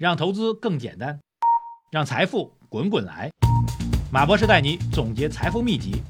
[0.00, 1.20] 让投资更简单，
[1.92, 3.30] 让财富滚滚来。
[4.10, 6.00] 马博士带你总结财富秘籍，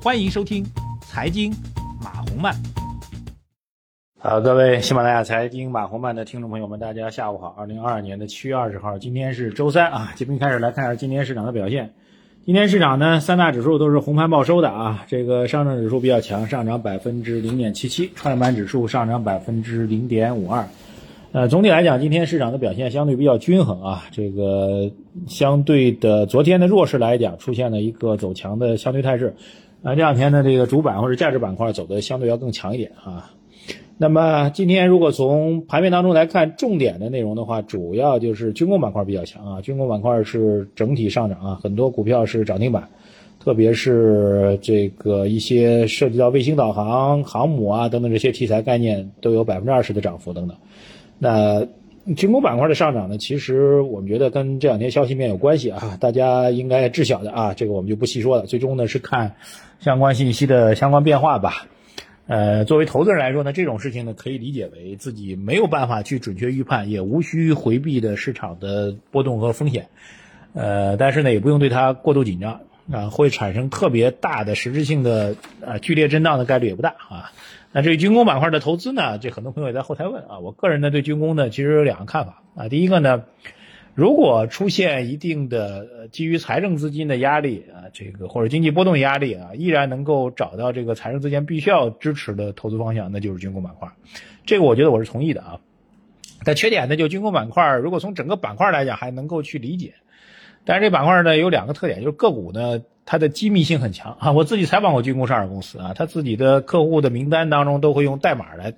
[0.00, 0.64] 欢迎收听
[1.00, 1.52] 《财经
[2.00, 2.54] 马红漫》。
[4.20, 7.48] 好，各位喜马拉雅财经马红漫的听众朋友们，大家下午好。
[7.58, 10.12] 二零二二年的七月二十号，今天是周三啊。
[10.14, 11.92] 今天开始来看一下今天市场的表现。
[12.46, 15.04] 今天市场呢，三大指数都是红盘报收的啊。
[15.08, 20.68] 这个上证指数比较强，上涨百分之零点七七；创业板指数上涨百分之零点五二。
[21.34, 24.04] 呃，总体来讲，今天市场的表现相对比较均衡啊。
[24.12, 24.88] 这个
[25.26, 29.34] 相对的，昨天的弱势来讲，出现了一个走强的相对态势。
[29.82, 33.32] 啊，这两天呢，这个主板或者价值板块走的相对要更强一点啊。
[33.98, 39.60] 那么今天如果从盘面当中来看，重点的内容的话，主要就是军工板块比较强啊。
[39.60, 42.88] 军工板块是整体上涨啊，很多股票是涨停板，
[43.40, 50.56] 特别是这个一些涉及到卫星导航、航母啊等等这些题材概念，都有百分之二十的涨幅等等。
[51.24, 51.66] 那
[52.14, 58.44] 军工板块的上涨呢，其实我们觉得跟这两天消息面有关系啊，大家应该知晓的啊，这个我们就不细说了。
[58.44, 59.36] 最终呢是看
[59.80, 61.66] 相关信息的相关变化吧。
[62.26, 69.86] 呃，作为投资人来说呢，这种事情呢可以理解为自己没有办法去准确预判，也无需回避的市场的波动和风险。
[70.52, 72.60] 呃，但是呢也不用对它过度紧张
[72.92, 77.32] 啊，会产生特别大的实质性的啊剧烈震荡的概率也不大啊。
[77.72, 79.18] 那至于军工板块的投资呢？
[79.18, 80.38] 这很多朋友也在后台问啊。
[80.38, 82.68] 我个人呢对军工呢其实有两个看法啊。
[82.68, 83.24] 第一个呢，
[83.94, 93.88] 如果出现一定的基于财政资金的压力啊，这个或者经济波动压力啊，依然能够找到这个财政资金必须要支持的投资方向，那就是军工板块。
[94.46, 95.60] 这个我觉得我是同意的啊。
[96.44, 99.94] 但缺点呢，就军工板块，如果从整个板块来讲还能够去理解，
[100.64, 102.82] 但是这板块呢有两个特点，就是个股呢。
[103.06, 104.32] 它的机密性很强啊！
[104.32, 108.72] 我自己采访过军工上市公司啊，他自己的客户的名单当中都会用代码来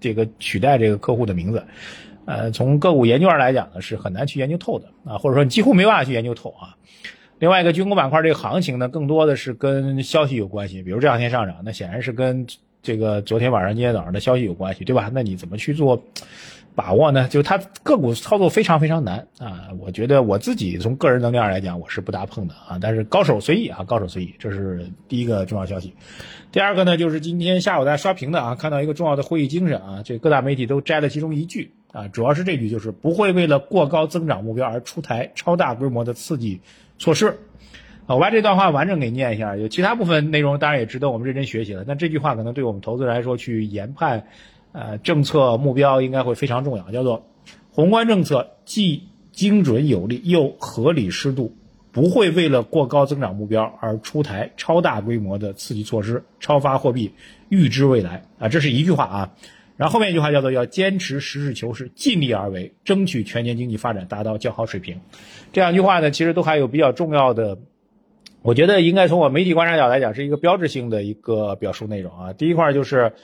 [0.00, 1.64] 这个取代这个客户的名字，
[2.26, 6.76] 呃，从个股研究上来讲呢，是很难去研究透的啊，或者说你几乎没办法去研究透啊。
[7.38, 12.46] 另外一个军工板块这个行情呢，更多的是跟消息有关系，比如这两天上涨，那显然是跟
[12.82, 15.10] 这个昨天晚上、今天早上的消息有关系，对吧？
[15.10, 16.04] 那你怎么去做？
[16.74, 19.68] 把握呢，就它个股操作非常非常难啊！
[19.78, 22.78] 我觉得我自己从个人能量来讲，我是不大碰的啊。
[22.80, 25.92] 但是高手随意啊，高手随意，这是第一个重要消息。
[26.52, 36.60] 第二个呢，就是今天下午大家刷屏的啊，看到一个重要的会议精神啊，这各大媒体都摘了其中一句啊，主要是这句就是不会为了过高增长目标而出台超大规模的刺激
[36.98, 37.38] 措施。
[38.06, 44.24] 我把这段话完整给念一下，有其他部分内容当然也值得我们认真学习了，但这句话可能对我们投资人来说去研判。
[44.72, 47.26] 呃，政策目标应该会非常重要，叫做
[47.72, 51.56] 宏观政策既精准有力又合理适度，
[51.90, 57.14] 不会为了过高增长目标而出台超大规模的刺激措施、超发货币、
[57.48, 59.32] 预支未来啊，这是一句话啊。
[59.76, 65.00] 然后后面一句话叫做要坚持实事求是、尽力而为，争取全年经济发展达到较好水平。
[65.52, 67.58] 这两句话呢，其实都还有比较重要的，
[68.42, 72.32] 我觉得应该从我媒体观察角来讲，是一个标志性的一个表述内容啊。
[72.34, 73.14] 第一块就是。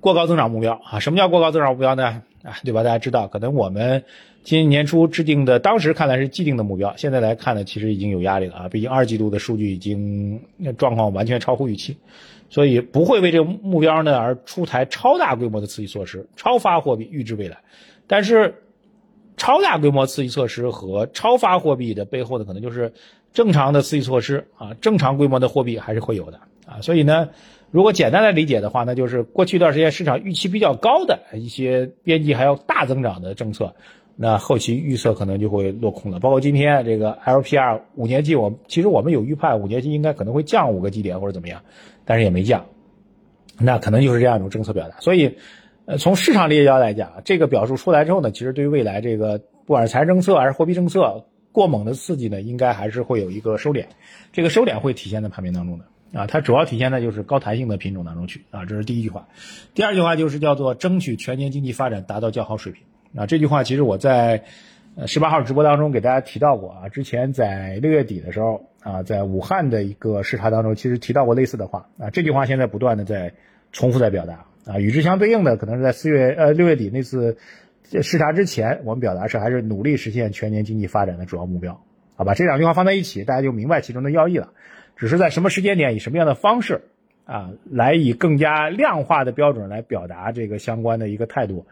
[0.00, 2.22] 过高增长目标啊，什么叫过高增长目标呢？
[2.42, 2.82] 啊，对吧？
[2.82, 4.04] 大家知道，可能我们
[4.44, 8.68] 今年年初制定的，当时看来是既定的目标，现在来看呢，其实已经有压力了啊。
[8.68, 10.40] 毕竟二季度的数据已经
[10.78, 11.96] 状况完全超乎预期，
[12.48, 17.58] 所以不会为这个目标呢而出台超大规模的刺激措施、超发货币预支未来。
[18.06, 18.62] 但是，
[19.36, 22.92] 超大规模刺激措施和超发货币的背后呢，可能就是
[23.32, 26.80] 正常的刺激措施啊，正常规模的货币还是会有的啊。
[26.80, 27.28] 所以呢。
[27.70, 33.74] 如果简单的理解的话，那就是过去一段时间市场预期比较高的一些边际还要大增长的政策，
[34.16, 36.18] 那后期预测可能就会落空了。
[36.18, 41.62] 包括今天这个 LPR 五年期，我其实我们有预判五年期应该可能会降五个基点或者怎么样，
[42.06, 42.64] 但是也没降，
[43.58, 44.98] 那可能就是这样一种政策表达。
[45.00, 45.36] 所以，
[45.84, 53.84] 呃，从市场理解角来讲，这个表述出来之后呢，其实对于未来这个不管是财政策还是货币政策过猛的刺激呢，应该还是会有一个收敛，
[54.32, 55.84] 这个收敛会体现在盘面当中的。
[56.12, 59.28] 啊，它主要体现在就是高弹性的品种当中去啊，这是第一句话。
[59.74, 62.82] 第二句话就是叫做争取全年经济发展达到较好水平
[63.14, 63.26] 啊。
[63.26, 64.44] 这句话其实我在
[64.96, 66.88] 呃十八号直播当中给大家提到过啊。
[66.88, 72.08] 之前在六月底的时候啊，在武汉的一个视察当中，其实提到过类似的话啊。
[72.08, 73.34] 这句话现在不断的在
[73.70, 74.78] 重复在表达啊。
[74.78, 77.36] 与之相对应的，可能是在四月呃六月底那次
[78.02, 81.82] 视察之前，我们表达是还是努力实现全年经济发展的主要目标。
[82.16, 84.52] 好吧，这两句话放在一起，大家就明白其中的要义了。
[84.98, 86.82] 只是在什么时间点，以什么样的方式，
[87.24, 91.64] 啊，来以更加量化的标准来表达这个相关的一个态度，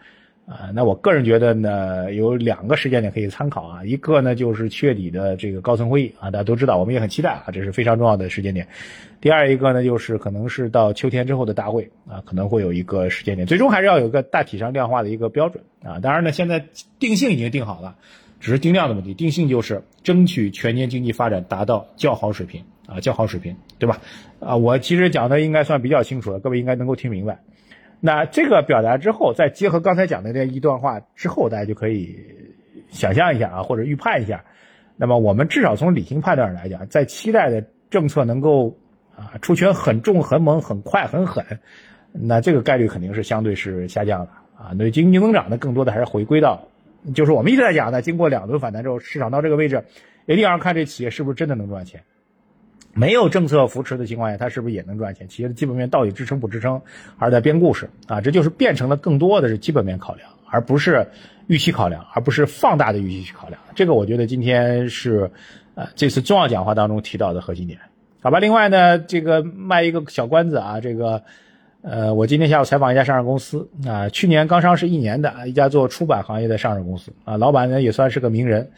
[0.47, 8.69] 啊，那我个人觉得呢，有两个时间点可以参考啊，一个呢就是七月底的这个高层会议啊，大家都知道，我们也很期待啊，这是非常重要的时间点。
[9.21, 15.99] 第二一个呢，就是可能是到秋天之后的大会啊，可能会有一个时间点，最终还是要有一个大体上量化的一个标准啊。
[15.99, 16.65] 当然呢，现在
[17.01, 17.97] 定性已经定好了。
[18.39, 19.15] 只是定量的问题。
[19.15, 24.01] 定性就是争取全年经济发展达到较好水平啊，较好水平，对吧？
[24.41, 27.41] 啊，我其实讲的应该算比较清楚了，各位应该能够听明白。
[28.01, 32.17] 那这个表达之后，再结合刚才讲的这一段话之后，大家就可以
[32.91, 34.45] 想象一下啊，或者预判一下。
[34.97, 38.77] 那么我们至少从理性判断上来讲，在期待的政策能够
[39.17, 41.45] 啊出拳很重、很猛、很快、很狠，
[42.13, 44.73] 那这个概率肯定是相对是下降的啊。
[44.79, 46.69] 那经济增长呢，更多的还是回归到，
[47.15, 49.85] 就是我们一直在讲的，经过两轮反弹之后，市场到这个位置，
[50.27, 52.03] 一定要看这企业是不是真的能赚钱。
[52.97, 55.29] 没有政策扶持的情况下，它是不是也能赚钱？
[55.29, 56.81] 企业的基本面到底支撑不支撑，
[57.19, 58.23] 还是在编故事啊？
[58.23, 61.07] 这就是变成了更多的是基本面考量，而不是
[61.47, 63.61] 预期考量，而不是放大的预期去考量。
[63.75, 65.31] 这个我觉得今天是，
[65.75, 67.79] 呃，这次重要讲话当中提到的核心点，
[68.23, 68.41] 好吧？
[68.41, 71.23] 另外呢，这个卖一个小关子啊，这个，
[71.83, 78.71] 呃，我今天下午采访一家上市公司啊，去年刚上市一年的一家做出版行业的上市公司啊，老板呢也算是个名人。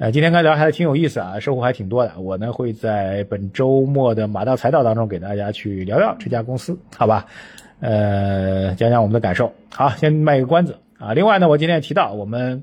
[0.00, 2.20] 呃，今天跟聊还挺有意思啊，收获还挺多的。
[2.20, 7.26] 我呢会在本周末的马道财道当中给大家去聊聊这家公司，好吧？
[7.80, 9.52] 呃，讲讲我们的感受。
[9.74, 11.14] 好，先卖一个关子啊。
[11.14, 12.62] 另外呢，我今天也提到我们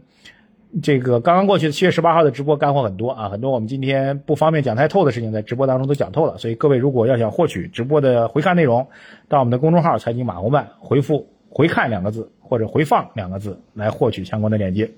[0.81, 6.37] 这个刚刚过去的七月十八号的直播干货很多啊，很多我们今天不方便讲太透的事情，在直播当中都讲透了。
[6.37, 8.87] 所以各位如果要想获取直播的回看内容，
[9.27, 14.89] 到我们的公众号“财经马红漫”回复“回看”两个字或者“回放”两个字来获取相关的链接。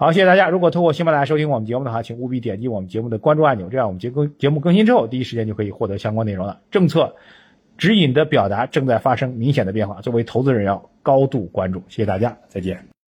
[0.00, 0.48] 好，谢谢大家。
[0.48, 6.60] 如果通过喜马拉雅收听我们节目的话，请务必点击我们节目的关注按钮，这样我们节更节目更新之后，第一时间就可以获得相关内容了。
[6.70, 7.16] 政策
[7.76, 11.82] 指引的表达正在发生明显的变化，作为投资人要高度关注。
[11.88, 12.97] 谢谢大家，再见。